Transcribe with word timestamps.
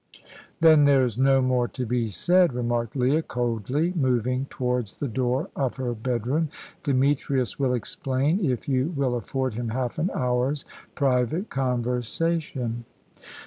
"Then 0.61 0.85
there's 0.85 1.15
no 1.15 1.43
more 1.43 1.67
to 1.67 1.85
be 1.85 2.07
said," 2.07 2.53
remarked 2.55 2.95
Leah, 2.95 3.21
coldly, 3.21 3.93
moving 3.95 4.47
towards 4.49 4.95
the 4.95 5.07
door 5.07 5.51
of 5.55 5.75
her 5.75 5.93
bedroom. 5.93 6.49
"Demetrius 6.81 7.59
will 7.59 7.75
explain, 7.75 8.43
if 8.43 8.67
you 8.67 8.95
will 8.95 9.13
afford 9.13 9.53
him 9.53 9.69
half 9.69 9.99
an 9.99 10.09
hour's 10.15 10.65
private 10.95 11.51
conversation." 11.51 12.85